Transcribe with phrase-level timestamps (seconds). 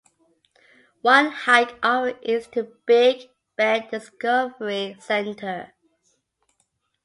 [1.03, 5.75] One Hike offered is to the Big Bear Discovery Center.